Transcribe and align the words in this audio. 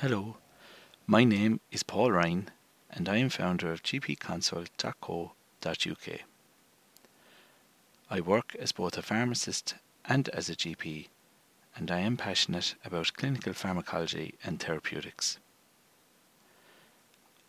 Hello, 0.00 0.36
my 1.08 1.24
name 1.24 1.58
is 1.72 1.82
Paul 1.82 2.12
Ryan 2.12 2.50
and 2.88 3.08
I 3.08 3.16
am 3.16 3.30
founder 3.30 3.72
of 3.72 3.82
gpconsult.co.uk. 3.82 6.20
I 8.08 8.20
work 8.20 8.54
as 8.60 8.70
both 8.70 8.96
a 8.96 9.02
pharmacist 9.02 9.74
and 10.04 10.28
as 10.28 10.48
a 10.48 10.54
GP 10.54 11.08
and 11.74 11.90
I 11.90 11.98
am 11.98 12.16
passionate 12.16 12.76
about 12.84 13.14
clinical 13.14 13.52
pharmacology 13.52 14.34
and 14.44 14.60
therapeutics. 14.60 15.38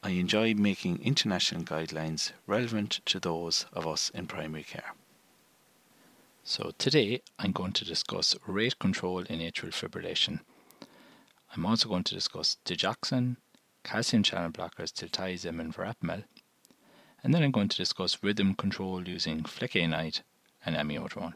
I 0.01 0.09
enjoy 0.09 0.55
making 0.55 1.03
international 1.03 1.61
guidelines 1.61 2.31
relevant 2.47 3.01
to 3.05 3.19
those 3.19 3.67
of 3.73 3.85
us 3.85 4.09
in 4.09 4.25
primary 4.25 4.63
care. 4.63 4.95
So 6.43 6.71
today 6.79 7.21
I'm 7.37 7.51
going 7.51 7.73
to 7.73 7.85
discuss 7.85 8.35
rate 8.47 8.79
control 8.79 9.19
in 9.19 9.39
atrial 9.39 9.71
fibrillation. 9.71 10.39
I'm 11.55 11.65
also 11.65 11.89
going 11.89 12.03
to 12.03 12.13
discuss 12.13 12.57
digoxin, 12.63 13.37
calcium 13.83 14.23
channel 14.23 14.51
blockers 14.51 14.93
diltiazem 14.93 15.59
and 15.59 15.73
verapamil, 15.73 16.23
and 17.23 17.33
then 17.33 17.41
I'm 17.41 17.51
going 17.51 17.69
to 17.69 17.77
discuss 17.77 18.23
rhythm 18.23 18.53
control 18.53 19.07
using 19.07 19.43
flecainide 19.43 20.21
and 20.65 20.75
amiodarone. 20.75 21.33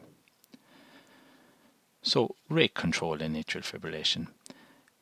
So, 2.02 2.36
rate 2.48 2.74
control 2.74 3.20
in 3.20 3.34
atrial 3.34 3.62
fibrillation. 3.62 4.28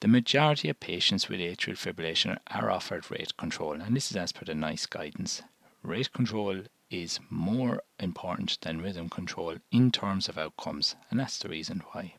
The 0.00 0.08
majority 0.08 0.68
of 0.68 0.80
patients 0.80 1.28
with 1.28 1.40
atrial 1.40 1.76
fibrillation 1.76 2.38
are 2.48 2.70
offered 2.70 3.10
rate 3.10 3.36
control, 3.36 3.74
and 3.80 3.94
this 3.94 4.10
is 4.10 4.16
as 4.16 4.32
per 4.32 4.44
the 4.44 4.54
NICE 4.54 4.86
guidance. 4.86 5.42
Rate 5.82 6.12
control 6.12 6.62
is 6.90 7.20
more 7.28 7.82
important 7.98 8.58
than 8.62 8.80
rhythm 8.80 9.08
control 9.08 9.56
in 9.70 9.90
terms 9.90 10.28
of 10.28 10.38
outcomes, 10.38 10.96
and 11.10 11.20
that's 11.20 11.38
the 11.38 11.48
reason 11.48 11.82
why. 11.92 12.14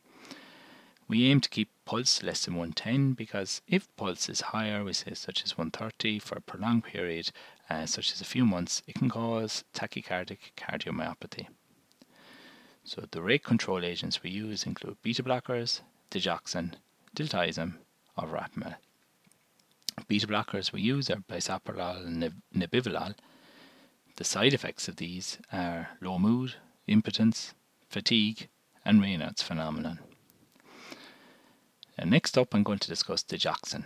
We 1.07 1.25
aim 1.25 1.41
to 1.41 1.49
keep 1.49 1.69
pulse 1.85 2.23
less 2.23 2.45
than 2.45 2.55
110 2.55 3.13
because 3.13 3.61
if 3.67 3.93
pulse 3.97 4.29
is 4.29 4.41
higher, 4.41 4.83
we 4.83 4.93
say 4.93 5.13
such 5.13 5.43
as 5.43 5.57
130 5.57 6.19
for 6.19 6.37
a 6.37 6.41
prolonged 6.41 6.85
period, 6.85 7.31
uh, 7.69 7.85
such 7.85 8.13
as 8.13 8.21
a 8.21 8.25
few 8.25 8.45
months, 8.45 8.81
it 8.87 8.95
can 8.95 9.09
cause 9.09 9.63
tachycardic 9.73 10.53
cardiomyopathy. 10.55 11.47
So 12.85 13.05
the 13.11 13.21
rate 13.21 13.43
control 13.43 13.83
agents 13.83 14.23
we 14.23 14.29
use 14.29 14.65
include 14.65 14.97
beta 15.01 15.23
blockers, 15.23 15.81
digoxin, 16.11 16.73
diltiazem, 17.15 17.75
or 18.17 18.27
verapamil. 18.27 18.75
Beta 20.07 20.27
blockers 20.27 20.71
we 20.71 20.81
use 20.81 21.09
are 21.09 21.17
bisoprolol 21.17 22.05
and 22.05 22.33
nebivolol. 22.55 23.15
The 24.15 24.23
side 24.23 24.53
effects 24.53 24.87
of 24.87 24.97
these 24.97 25.37
are 25.51 25.89
low 26.01 26.19
mood, 26.19 26.55
impotence, 26.87 27.53
fatigue, 27.89 28.47
and 28.85 29.01
Raynaud's 29.01 29.41
phenomenon. 29.41 29.99
And 32.03 32.11
next 32.11 32.37
up, 32.37 32.53
I'm 32.53 32.63
going 32.63 32.79
to 32.79 32.89
discuss 32.89 33.23
digoxin. 33.23 33.85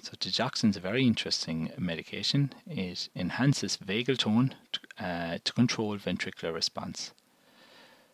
So 0.00 0.12
digoxin 0.12 0.70
is 0.70 0.76
a 0.76 0.80
very 0.80 1.04
interesting 1.04 1.72
medication. 1.76 2.52
It 2.68 3.08
enhances 3.16 3.76
vagal 3.78 4.18
tone 4.18 4.54
to, 4.70 5.04
uh, 5.04 5.38
to 5.42 5.52
control 5.54 5.98
ventricular 5.98 6.54
response. 6.54 7.10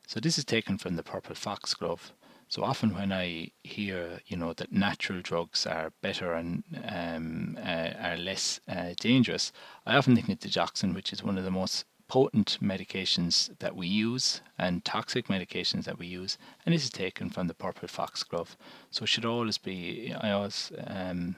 So 0.06 0.18
this 0.18 0.38
is 0.38 0.46
taken 0.46 0.78
from 0.78 0.96
the 0.96 1.02
purple 1.02 1.34
foxglove. 1.34 2.12
So 2.48 2.64
often 2.64 2.94
when 2.94 3.12
I 3.12 3.50
hear, 3.62 4.20
you 4.26 4.38
know, 4.38 4.54
that 4.54 4.72
natural 4.72 5.20
drugs 5.20 5.66
are 5.66 5.92
better 6.00 6.32
and 6.32 6.64
um, 6.82 7.58
uh, 7.62 7.90
are 8.00 8.16
less 8.16 8.60
uh, 8.66 8.94
dangerous, 8.98 9.52
I 9.84 9.96
often 9.96 10.16
think 10.16 10.30
of 10.30 10.38
digoxin, 10.38 10.94
which 10.94 11.12
is 11.12 11.22
one 11.22 11.36
of 11.36 11.44
the 11.44 11.50
most 11.50 11.84
potent 12.08 12.58
medications 12.62 13.50
that 13.58 13.74
we 13.74 13.86
use 13.86 14.40
and 14.58 14.84
toxic 14.84 15.28
medications 15.28 15.84
that 15.84 15.98
we 15.98 16.06
use, 16.06 16.38
and 16.64 16.74
this 16.74 16.84
is 16.84 16.90
taken 16.90 17.30
from 17.30 17.48
the 17.48 17.54
purple 17.54 17.88
foxglove. 17.88 18.56
So 18.90 19.04
should 19.04 19.24
always 19.24 19.58
be, 19.58 20.14
I 20.20 20.30
always 20.30 20.72
um, 20.86 21.36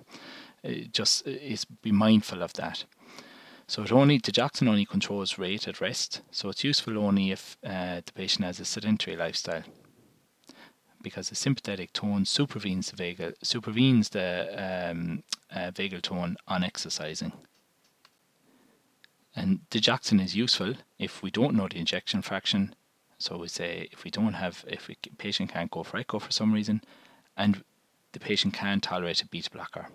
just 0.92 1.26
is 1.26 1.64
be 1.64 1.92
mindful 1.92 2.42
of 2.42 2.52
that. 2.54 2.84
So 3.68 3.82
it 3.82 3.92
only 3.92 4.20
digoxin 4.20 4.68
only 4.68 4.84
controls 4.84 5.38
rate 5.38 5.66
at 5.66 5.80
rest, 5.80 6.22
so 6.30 6.48
it's 6.48 6.62
useful 6.64 6.98
only 6.98 7.32
if 7.32 7.56
uh, 7.64 8.00
the 8.04 8.12
patient 8.14 8.44
has 8.44 8.60
a 8.60 8.64
sedentary 8.64 9.16
lifestyle. 9.16 9.64
Because 11.02 11.28
the 11.28 11.36
sympathetic 11.36 11.92
tone 11.92 12.24
supervenes 12.24 12.90
the 12.90 12.96
vagal, 12.96 13.34
supervenes 13.42 14.10
the 14.10 14.90
um, 14.90 15.22
uh, 15.54 15.70
vagal 15.70 16.02
tone 16.02 16.36
on 16.48 16.64
exercising. 16.64 17.32
And 19.46 19.60
digoxin 19.70 20.20
is 20.20 20.34
useful 20.34 20.74
if 20.98 21.22
we 21.22 21.30
don't 21.30 21.54
know 21.54 21.68
the 21.68 21.78
ejection 21.78 22.20
fraction. 22.20 22.74
So 23.16 23.38
we 23.38 23.46
say 23.46 23.88
if 23.92 24.02
we 24.02 24.10
don't 24.10 24.32
have, 24.32 24.64
if 24.66 24.88
the 24.88 24.96
patient 25.18 25.52
can't 25.52 25.70
go 25.70 25.84
for 25.84 25.98
echo 25.98 26.18
for 26.18 26.32
some 26.32 26.52
reason, 26.52 26.82
and 27.36 27.62
the 28.10 28.18
patient 28.18 28.54
can 28.54 28.80
tolerate 28.80 29.22
a 29.22 29.26
beta 29.28 29.48
blocker. 29.48 29.86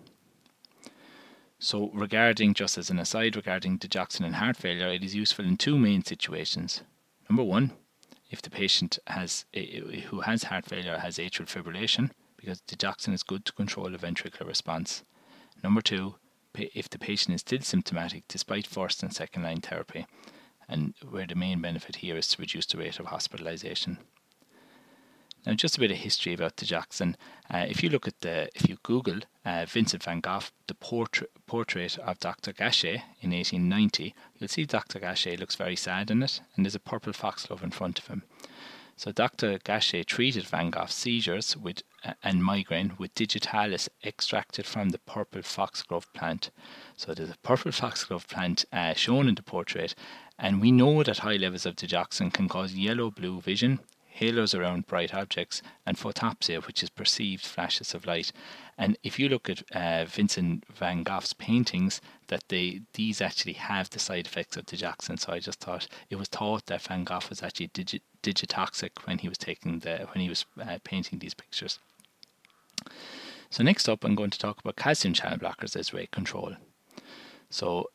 So 1.59 1.91
regarding, 1.93 2.53
just 2.53 2.77
as 2.77 2.89
an 2.89 2.97
aside, 2.97 3.35
regarding 3.35 3.77
digoxin 3.77 4.23
and 4.23 4.35
heart 4.35 4.55
failure, 4.55 4.87
it 4.87 5.03
is 5.03 5.15
useful 5.15 5.43
in 5.43 5.57
two 5.57 5.77
main 5.77 6.01
situations. 6.05 6.83
Number 7.29 7.43
one, 7.43 7.73
if 8.29 8.41
the 8.41 8.49
patient 8.49 8.99
has 9.07 9.43
who 9.53 10.21
has 10.21 10.43
heart 10.43 10.65
failure 10.65 10.99
has 10.99 11.17
atrial 11.17 11.49
fibrillation, 11.49 12.11
because 12.37 12.61
digoxin 12.61 13.13
is 13.13 13.21
good 13.21 13.43
to 13.43 13.51
control 13.51 13.89
the 13.89 13.97
ventricular 13.97 14.47
response. 14.47 15.03
Number 15.61 15.81
two, 15.81 16.15
if 16.55 16.89
the 16.89 16.99
patient 16.99 17.35
is 17.35 17.41
still 17.41 17.61
symptomatic 17.61 18.23
despite 18.27 18.67
first 18.67 19.03
and 19.03 19.13
second 19.13 19.43
line 19.43 19.61
therapy, 19.61 20.05
and 20.67 20.93
where 21.09 21.27
the 21.27 21.35
main 21.35 21.61
benefit 21.61 21.97
here 21.97 22.17
is 22.17 22.27
to 22.29 22.41
reduce 22.41 22.65
the 22.65 22.77
rate 22.77 22.99
of 22.99 23.07
hospitalization. 23.07 23.97
Now, 25.45 25.53
just 25.53 25.77
a 25.77 25.79
bit 25.79 25.91
of 25.91 25.97
history 25.97 26.33
about 26.33 26.55
digoxin. 26.55 27.15
Uh, 27.49 27.65
if 27.67 27.81
you 27.81 27.89
look 27.89 28.07
at 28.07 28.21
the, 28.21 28.49
if 28.53 28.69
you 28.69 28.77
Google 28.83 29.21
uh, 29.43 29.65
Vincent 29.67 30.03
van 30.03 30.19
Gogh, 30.19 30.43
the 30.67 30.75
portrait, 30.75 31.31
portrait 31.47 31.97
of 31.97 32.19
Dr. 32.19 32.53
Gachet 32.53 33.01
in 33.21 33.31
1890, 33.31 34.13
you'll 34.37 34.47
see 34.47 34.65
Dr. 34.65 34.99
Gachet 34.99 35.39
looks 35.39 35.55
very 35.55 35.75
sad 35.75 36.11
in 36.11 36.21
it, 36.21 36.41
and 36.55 36.63
there's 36.63 36.75
a 36.75 36.79
purple 36.79 37.13
foxglove 37.13 37.63
in 37.63 37.71
front 37.71 37.97
of 37.97 38.07
him. 38.07 38.21
So 39.03 39.11
Dr. 39.11 39.57
Gachet 39.57 40.05
treated 40.05 40.45
Van 40.45 40.69
Gogh's 40.69 40.93
seizures 40.93 41.57
with, 41.57 41.81
uh, 42.05 42.13
and 42.21 42.43
migraine 42.43 42.93
with 42.99 43.15
digitalis 43.15 43.89
extracted 44.03 44.67
from 44.67 44.89
the 44.89 44.99
purple 44.99 45.41
foxglove 45.41 46.05
plant. 46.13 46.51
So 46.97 47.15
there's 47.15 47.31
a 47.31 47.37
purple 47.41 47.71
foxglove 47.71 48.27
plant 48.27 48.63
uh, 48.71 48.93
shown 48.93 49.27
in 49.27 49.33
the 49.33 49.41
portrait, 49.41 49.95
and 50.37 50.61
we 50.61 50.71
know 50.71 51.01
that 51.01 51.17
high 51.17 51.37
levels 51.37 51.65
of 51.65 51.77
digoxin 51.77 52.31
can 52.31 52.47
cause 52.47 52.75
yellow-blue 52.75 53.41
vision, 53.41 53.79
halos 54.21 54.53
around 54.53 54.85
bright 54.85 55.13
objects, 55.15 55.63
and 55.85 55.97
photopsia, 55.97 56.65
which 56.67 56.83
is 56.83 56.89
perceived 56.89 57.43
flashes 57.43 57.95
of 57.95 58.05
light. 58.05 58.31
And 58.77 58.95
if 59.03 59.17
you 59.17 59.27
look 59.27 59.49
at 59.49 59.63
uh, 59.75 60.05
Vincent 60.05 60.63
van 60.67 61.01
Gogh's 61.03 61.33
paintings, 61.33 62.01
that 62.27 62.43
they 62.49 62.81
these 62.93 63.19
actually 63.19 63.53
have 63.53 63.89
the 63.89 63.99
side 63.99 64.27
effects 64.27 64.55
of 64.57 64.67
digoxin. 64.67 65.19
So 65.19 65.33
I 65.33 65.39
just 65.39 65.59
thought 65.59 65.87
it 66.09 66.17
was 66.17 66.27
thought 66.27 66.67
that 66.67 66.83
Van 66.83 67.03
Gogh 67.03 67.27
was 67.29 67.41
actually 67.41 67.69
digi- 67.69 68.01
digitoxic 68.21 68.91
when 69.05 69.17
he 69.17 69.27
was 69.27 69.37
taking 69.37 69.79
the 69.79 70.07
when 70.13 70.21
he 70.21 70.29
was 70.29 70.45
uh, 70.61 70.77
painting 70.83 71.19
these 71.19 71.33
pictures. 71.33 71.79
So 73.49 73.63
next 73.63 73.89
up, 73.89 74.03
I'm 74.03 74.15
going 74.15 74.29
to 74.29 74.39
talk 74.39 74.59
about 74.59 74.77
calcium 74.77 75.13
channel 75.13 75.39
blockers 75.39 75.75
as 75.75 75.93
rate 75.93 76.11
control. 76.11 76.55
So 77.49 77.89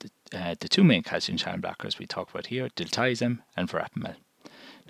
the, 0.00 0.10
uh, 0.38 0.54
the 0.60 0.68
two 0.68 0.84
main 0.84 1.02
calcium 1.02 1.38
channel 1.38 1.60
blockers 1.60 1.98
we 1.98 2.06
talk 2.06 2.30
about 2.30 2.48
here, 2.48 2.68
diltiazem 2.76 3.38
and 3.56 3.68
verapamil. 3.68 4.16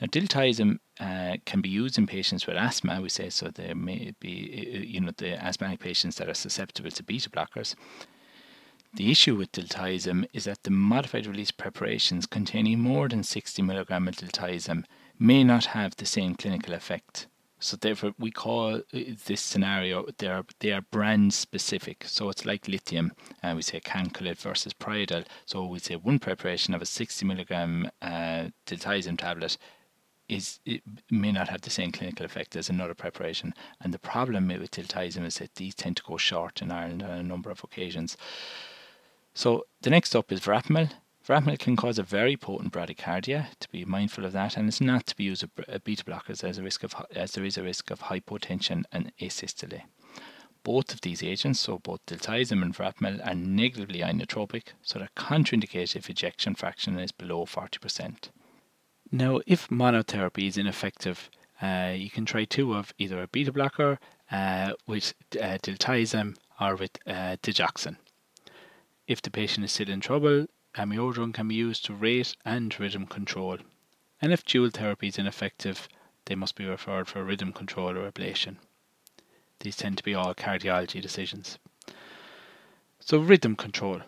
Now, 0.00 0.06
diltiazem 0.06 0.78
uh, 1.00 1.38
can 1.44 1.60
be 1.60 1.68
used 1.68 1.98
in 1.98 2.06
patients 2.06 2.46
with 2.46 2.56
asthma. 2.56 3.00
We 3.00 3.08
say 3.08 3.30
so 3.30 3.48
there 3.48 3.74
may 3.74 4.12
be, 4.20 4.74
uh, 4.76 4.84
you 4.86 5.00
know, 5.00 5.10
the 5.16 5.42
asthmatic 5.44 5.80
patients 5.80 6.16
that 6.16 6.28
are 6.28 6.34
susceptible 6.34 6.90
to 6.90 7.02
beta 7.02 7.28
blockers. 7.28 7.74
The 8.94 9.10
issue 9.10 9.34
with 9.36 9.52
diltiazem 9.52 10.26
is 10.32 10.44
that 10.44 10.62
the 10.62 10.70
modified 10.70 11.26
release 11.26 11.50
preparations 11.50 12.26
containing 12.26 12.78
more 12.78 13.08
than 13.08 13.22
60 13.22 13.60
mg 13.62 13.80
of 13.80 14.14
diltiazem 14.16 14.84
may 15.18 15.42
not 15.42 15.66
have 15.66 15.96
the 15.96 16.06
same 16.06 16.36
clinical 16.36 16.74
effect. 16.74 17.26
So 17.60 17.76
therefore, 17.76 18.14
we 18.18 18.30
call 18.30 18.76
uh, 18.76 18.80
this 19.26 19.40
scenario 19.40 20.06
they 20.18 20.28
are 20.28 20.44
they 20.60 20.70
are 20.70 20.80
brand 20.80 21.34
specific. 21.34 22.04
So 22.06 22.28
it's 22.28 22.46
like 22.46 22.68
lithium, 22.68 23.12
and 23.42 23.56
we 23.56 23.62
say 23.62 23.80
Camcolit 23.80 24.36
versus 24.36 24.72
Priadel. 24.72 25.26
So 25.44 25.66
we 25.66 25.80
say 25.80 25.96
one 25.96 26.20
preparation 26.20 26.72
of 26.72 26.82
a 26.82 26.86
60 26.86 27.26
milligram 27.26 27.90
uh, 28.00 28.50
diltiazem 28.64 29.18
tablet 29.18 29.58
is 30.28 30.60
it 30.66 30.82
may 31.10 31.32
not 31.32 31.48
have 31.48 31.62
the 31.62 31.70
same 31.70 31.90
clinical 31.90 32.26
effect 32.26 32.54
as 32.54 32.68
another 32.68 32.94
preparation. 32.94 33.54
And 33.80 33.94
the 33.94 33.98
problem 33.98 34.48
with 34.48 34.70
diltiazem 34.70 35.24
is 35.24 35.38
that 35.38 35.54
these 35.54 35.74
tend 35.74 35.96
to 35.96 36.02
go 36.02 36.16
short 36.16 36.60
in 36.60 36.70
Ireland 36.70 37.02
on 37.02 37.10
a 37.10 37.22
number 37.22 37.50
of 37.50 37.64
occasions. 37.64 38.16
So 39.34 39.66
the 39.80 39.90
next 39.90 40.14
up 40.14 40.30
is 40.30 40.40
verapamil. 40.40 40.90
Verapamil 41.26 41.58
can 41.58 41.76
cause 41.76 41.98
a 41.98 42.02
very 42.02 42.36
potent 42.36 42.72
bradycardia. 42.72 43.48
To 43.60 43.68
be 43.70 43.84
mindful 43.84 44.24
of 44.24 44.32
that, 44.32 44.56
and 44.56 44.68
it's 44.68 44.80
not 44.80 45.06
to 45.06 45.16
be 45.16 45.24
used 45.24 45.44
with 45.56 45.68
uh, 45.68 45.78
beta 45.84 46.04
blockers 46.04 46.44
as 46.44 46.58
a 46.58 46.62
risk 46.62 46.82
of 46.82 46.94
as 47.14 47.32
there 47.32 47.44
is 47.44 47.56
a 47.56 47.62
risk 47.62 47.90
of 47.90 48.00
hypotension 48.00 48.84
and 48.92 49.12
asystole. 49.20 49.82
Both 50.64 50.92
of 50.92 51.00
these 51.02 51.22
agents, 51.22 51.60
so 51.60 51.78
both 51.78 52.04
diltiazem 52.06 52.62
and 52.62 52.74
verapamil, 52.74 53.26
are 53.26 53.34
negatively 53.34 54.00
inotropic, 54.00 54.72
so 54.82 54.98
they're 54.98 55.08
contraindicated 55.16 55.96
if 55.96 56.10
ejection 56.10 56.54
fraction 56.54 56.98
is 56.98 57.12
below 57.12 57.46
40%. 57.46 58.30
Now, 59.10 59.40
if 59.46 59.68
monotherapy 59.68 60.48
is 60.48 60.58
ineffective, 60.58 61.30
uh, 61.62 61.94
you 61.96 62.10
can 62.10 62.26
try 62.26 62.44
two 62.44 62.74
of 62.74 62.92
either 62.98 63.22
a 63.22 63.26
beta 63.26 63.50
blocker 63.50 63.98
uh, 64.30 64.72
with 64.86 65.14
uh, 65.34 65.56
diltiazem 65.62 66.36
or 66.60 66.76
with 66.76 66.90
uh, 67.06 67.36
digoxin. 67.42 67.96
If 69.06 69.22
the 69.22 69.30
patient 69.30 69.64
is 69.64 69.72
still 69.72 69.88
in 69.88 70.00
trouble, 70.00 70.46
amiodarone 70.76 71.32
can 71.32 71.48
be 71.48 71.54
used 71.54 71.86
to 71.86 71.94
rate 71.94 72.36
and 72.44 72.78
rhythm 72.78 73.06
control. 73.06 73.56
And 74.20 74.32
if 74.32 74.44
dual 74.44 74.68
therapy 74.68 75.08
is 75.08 75.18
ineffective, 75.18 75.88
they 76.26 76.34
must 76.34 76.54
be 76.54 76.66
referred 76.66 77.08
for 77.08 77.24
rhythm 77.24 77.54
control 77.54 77.96
or 77.96 78.10
ablation. 78.10 78.56
These 79.60 79.76
tend 79.76 79.96
to 79.96 80.04
be 80.04 80.14
all 80.14 80.34
cardiology 80.34 81.00
decisions. 81.00 81.58
So, 83.00 83.18
rhythm 83.18 83.56
control. 83.56 84.02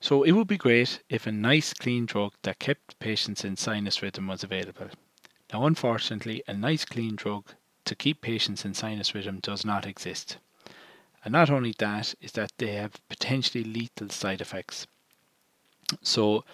So, 0.00 0.22
it 0.22 0.32
would 0.32 0.46
be 0.46 0.56
great 0.56 1.02
if 1.08 1.26
a 1.26 1.32
nice 1.32 1.74
clean 1.74 2.06
drug 2.06 2.32
that 2.42 2.60
kept 2.60 2.98
patients 2.98 3.44
in 3.44 3.56
sinus 3.56 4.00
rhythm 4.00 4.28
was 4.28 4.44
available. 4.44 4.90
Now, 5.52 5.66
unfortunately, 5.66 6.42
a 6.46 6.54
nice 6.54 6.84
clean 6.84 7.16
drug 7.16 7.52
to 7.84 7.94
keep 7.94 8.20
patients 8.20 8.64
in 8.64 8.74
sinus 8.74 9.14
rhythm 9.14 9.40
does 9.40 9.64
not 9.64 9.86
exist. 9.86 10.38
And 11.24 11.32
not 11.32 11.50
only 11.50 11.74
that, 11.78 12.14
is 12.20 12.32
that 12.32 12.52
they 12.58 12.72
have 12.74 13.00
potentially 13.08 13.64
lethal 13.64 14.10
side 14.10 14.40
effects. 14.40 14.86
So, 16.02 16.44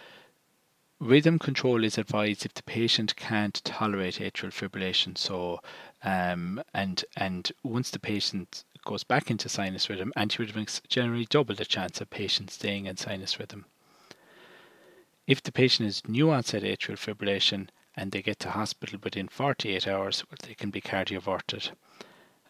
rhythm 1.00 1.38
control 1.38 1.85
is 1.85 1.99
advised 1.99 2.46
if 2.46 2.55
the 2.55 2.62
patient 2.62 3.14
can't 3.17 3.61
tolerate 3.64 4.20
atrial 4.20 4.52
fibrillation. 4.52 5.19
So, 5.19 5.61
um, 6.02 6.62
and 6.73 7.05
and 7.17 7.50
once 7.62 7.91
the 7.91 7.99
patient 7.99 8.64
goes 8.84 9.04
back 9.04 9.31
into 9.31 9.48
sinus 9.48 9.88
rhythm, 9.88 10.12
antiarrhythmics 10.16 10.81
generally 10.88 11.26
double 11.28 11.54
the 11.54 11.64
chance 11.64 12.00
of 12.00 12.10
patients 12.10 12.54
staying 12.54 12.86
in 12.86 12.96
sinus 12.96 13.38
rhythm. 13.38 13.66
If 15.26 15.42
the 15.42 15.52
patient 15.52 15.88
is 15.88 16.06
new 16.06 16.31
onset 16.31 16.62
atrial 16.62 16.98
fibrillation 16.98 17.69
and 17.96 18.12
they 18.12 18.22
get 18.22 18.38
to 18.40 18.50
hospital 18.50 18.98
within 19.02 19.28
48 19.28 19.88
hours, 19.88 20.25
well, 20.28 20.38
they 20.46 20.54
can 20.54 20.70
be 20.70 20.81
cardioverted. 20.81 21.70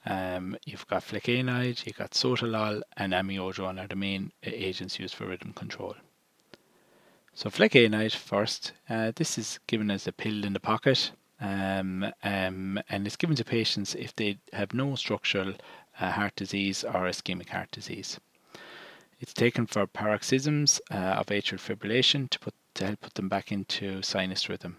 Um, 0.06 0.56
you've 0.66 0.86
got 0.86 1.04
flecainide, 1.04 1.86
you've 1.86 1.96
got 1.96 2.10
sotalol, 2.10 2.82
and 2.96 3.12
amiodarone 3.12 3.82
are 3.82 3.86
the 3.86 3.96
main 3.96 4.32
agents 4.42 4.98
used 4.98 5.14
for 5.14 5.26
rhythm 5.26 5.52
control. 5.52 5.94
So 7.32 7.48
flecainide 7.50 8.14
first. 8.14 8.72
Uh, 8.88 9.12
this 9.14 9.38
is 9.38 9.58
given 9.66 9.90
as 9.90 10.06
a 10.06 10.12
pill 10.12 10.44
in 10.44 10.52
the 10.52 10.60
pocket, 10.60 11.10
um, 11.40 12.04
um, 12.22 12.81
and 12.88 13.06
it's 13.06 13.16
given 13.16 13.36
to 13.36 13.44
patients 13.44 13.94
if 13.94 14.14
they 14.14 14.38
have 14.52 14.75
no 14.75 14.94
structural 14.94 15.54
uh, 16.00 16.11
heart 16.12 16.37
disease 16.37 16.85
or 16.85 17.08
ischemic 17.08 17.50
heart 17.50 17.70
disease. 17.70 18.19
It's 19.20 19.32
taken 19.32 19.67
for 19.67 19.87
paroxysms 19.87 20.81
uh, 20.91 20.94
of 20.94 21.26
atrial 21.26 21.61
fibrillation 21.61 22.29
to 22.31 22.38
put 22.38 22.55
to 22.75 22.87
help 22.87 23.00
put 23.00 23.14
them 23.14 23.29
back 23.29 23.52
into 23.52 24.02
sinus 24.02 24.49
rhythm. 24.49 24.76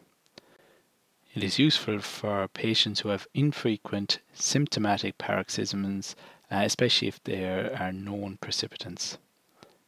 It 1.33 1.43
is 1.43 1.59
useful 1.59 1.99
for 1.99 2.47
patients 2.47 3.01
who 3.01 3.09
have 3.09 3.27
infrequent 3.33 4.19
symptomatic 4.33 5.17
paroxysms, 5.17 6.15
uh, 6.51 6.61
especially 6.63 7.07
if 7.09 7.23
there 7.23 7.75
are 7.77 7.91
known 7.91 8.37
precipitants, 8.37 9.17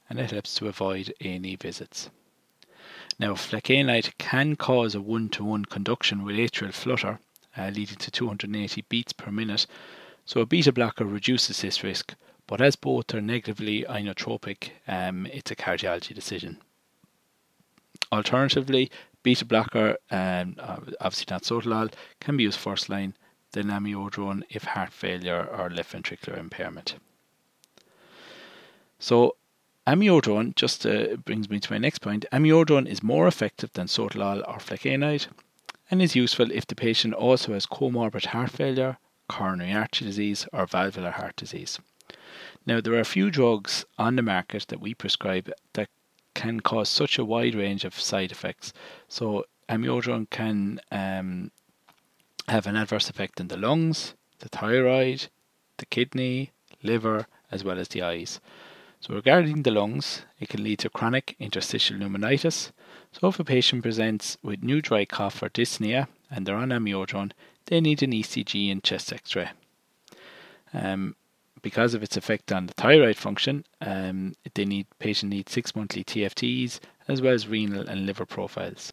and 0.10 0.20
it 0.20 0.32
helps 0.32 0.56
to 0.56 0.68
avoid 0.68 1.14
A&E 1.22 1.56
visits. 1.56 2.10
Now, 3.20 3.34
flecainide 3.34 4.18
can 4.18 4.56
cause 4.56 4.94
a 4.94 5.02
one-to-one 5.02 5.66
conduction 5.66 6.24
with 6.24 6.36
atrial 6.36 6.74
flutter, 6.74 7.20
uh, 7.58 7.70
leading 7.70 7.98
to 7.98 8.12
280 8.12 8.86
beats 8.90 9.14
per 9.14 9.32
minute. 9.32 9.66
So 10.28 10.42
a 10.42 10.46
beta 10.46 10.74
blocker 10.74 11.06
reduces 11.06 11.62
this 11.62 11.84
risk, 11.84 12.14
but 12.48 12.62
as 12.62 12.76
both 12.76 13.14
are 13.16 13.22
negatively 13.22 13.84
inotropic, 13.84 14.72
um, 14.88 15.26
it's 15.28 15.52
a 15.52 15.56
cardiology 15.56 16.14
decision. 16.14 16.58
Alternatively, 18.12 18.92
Beta 19.24 19.46
blocker, 19.46 19.98
um, 20.12 20.56
obviously 21.02 21.26
not 21.30 21.44
sotalol, 21.44 21.92
can 22.20 22.38
be 22.38 22.44
used 22.44 22.60
first 22.60 22.90
line, 22.90 23.14
then 23.54 23.66
amiodarone 23.66 24.44
if 24.50 24.64
heart 24.64 24.94
failure 24.94 25.46
or 25.46 25.70
left 25.70 25.94
ventricular 25.94 26.38
impairment. 26.38 26.96
So 29.00 29.36
amiodarone 29.86 30.56
just 30.56 30.86
uh, 30.86 31.16
brings 31.18 31.50
me 31.50 31.60
to 31.60 31.72
my 31.72 31.78
next 31.78 32.00
point. 32.00 32.26
Amiodarone 32.32 32.88
is 32.88 33.02
more 33.02 33.28
effective 33.28 33.72
than 33.74 33.88
sotalol 33.88 34.48
or 34.48 34.58
flecainide 34.58 35.28
and 35.90 36.02
is 36.02 36.16
useful 36.16 36.52
if 36.52 36.68
the 36.68 36.76
patient 36.76 37.14
also 37.14 37.54
has 37.54 37.66
comorbid 37.66 38.26
heart 38.28 38.52
failure, 38.52 38.98
coronary 39.28 39.74
artery 39.74 40.08
disease, 40.08 40.48
or 40.54 40.66
valvular 40.66 41.12
heart 41.12 41.36
disease. 41.36 41.80
Now, 42.66 42.82
there 42.82 42.94
are 42.94 43.00
a 43.00 43.06
few 43.06 43.32
drugs 43.32 43.86
on 43.98 44.16
the 44.16 44.22
market 44.22 44.66
that 44.68 44.82
we 44.82 44.94
prescribe 44.94 45.52
that 45.74 45.90
can 46.34 46.60
cause 46.60 46.90
such 46.90 47.18
a 47.18 47.26
wide 47.26 47.56
range 47.56 47.84
of 47.86 48.00
side 48.00 48.32
effects. 48.32 48.74
So 49.08 49.46
amiodarone 49.70 50.30
can 50.30 50.80
um, 50.92 51.52
have 52.48 52.68
an 52.68 52.76
adverse 52.76 53.10
effect 53.10 53.40
in 53.40 53.48
the 53.48 53.58
lungs, 53.58 54.14
the 54.40 54.50
thyroid, 54.50 55.28
the 55.78 55.86
kidney, 55.86 56.52
liver, 56.84 57.28
as 57.52 57.64
well 57.64 57.80
as 57.80 57.88
the 57.88 58.02
eyes. 58.02 58.40
So 59.00 59.14
regarding 59.14 59.64
the 59.64 59.72
lungs, 59.72 60.24
it 60.40 60.50
can 60.50 60.64
lead 60.64 60.80
to 60.80 60.90
chronic 60.90 61.36
interstitial 61.40 61.98
pneumonitis. 61.98 62.72
So 63.14 63.28
if 63.28 63.40
a 63.40 63.44
patient 63.44 63.84
presents 63.84 64.38
with 64.44 64.64
new 64.64 64.82
dry 64.82 65.06
cough 65.06 65.42
or 65.42 65.50
dyspnea 65.50 66.08
and 66.30 66.46
they're 66.46 66.56
on 66.56 66.70
amiodarone, 66.70 67.32
they 67.68 67.80
need 67.80 68.04
an 68.04 68.12
ECG 68.12 68.72
and 68.72 68.84
chest 68.84 69.14
X-ray. 69.14 69.50
Um, 70.74 71.16
because 71.62 71.94
of 71.94 72.04
its 72.04 72.18
effect 72.18 72.52
on 72.52 72.68
the 72.68 72.74
thyroid 72.74 73.18
function, 73.18 73.66
um, 73.82 74.34
they 74.54 74.66
need 74.66 74.88
patient 75.00 75.32
needs 75.32 75.52
six 75.52 75.76
monthly 75.76 76.04
TFTs 76.04 76.80
as 77.08 77.22
well 77.22 77.34
as 77.34 77.48
renal 77.48 77.88
and 77.88 78.06
liver 78.06 78.26
profiles. 78.26 78.92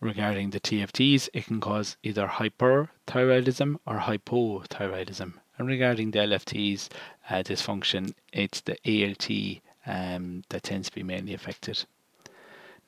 Regarding 0.00 0.50
the 0.50 0.60
TFTs, 0.60 1.28
it 1.32 1.46
can 1.46 1.60
cause 1.60 1.96
either 2.02 2.28
hyperthyroidism 2.28 3.76
or 3.84 3.98
hypothyroidism. 3.98 5.34
And 5.58 5.66
regarding 5.66 6.12
the 6.12 6.20
LFTs 6.20 6.88
uh, 7.28 7.42
dysfunction, 7.42 8.14
it's 8.32 8.60
the 8.60 8.78
ALT 8.86 9.62
um, 9.86 10.44
that 10.50 10.62
tends 10.62 10.88
to 10.88 10.94
be 10.94 11.02
mainly 11.02 11.34
affected. 11.34 11.84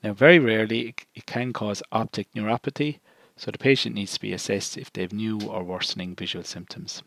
Now, 0.03 0.13
very 0.13 0.39
rarely 0.39 0.89
it, 0.89 1.05
it 1.13 1.25
can 1.25 1.51
cause 1.51 1.83
optic 1.91 2.31
neuropathy, 2.33 2.99
so 3.41 3.49
the 3.49 3.57
patient 3.57 3.95
needs 3.95 4.13
to 4.13 4.19
be 4.19 4.33
assessed 4.33 4.77
if 4.77 4.93
they 4.93 5.01
have 5.01 5.11
new 5.11 5.39
or 5.41 5.63
worsening 5.63 6.13
visual 6.13 6.43
symptoms. 6.43 7.01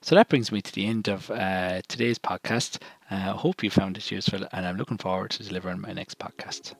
So 0.00 0.14
that 0.14 0.28
brings 0.28 0.52
me 0.52 0.62
to 0.62 0.72
the 0.72 0.86
end 0.86 1.08
of 1.08 1.28
uh, 1.28 1.82
today's 1.88 2.20
podcast. 2.20 2.80
Uh, 3.10 3.32
I 3.34 3.36
hope 3.36 3.64
you 3.64 3.70
found 3.70 3.96
it 3.96 4.08
useful, 4.12 4.46
and 4.52 4.64
I'm 4.64 4.76
looking 4.76 4.98
forward 4.98 5.32
to 5.32 5.42
delivering 5.42 5.80
my 5.80 5.92
next 5.92 6.20
podcast. 6.20 6.76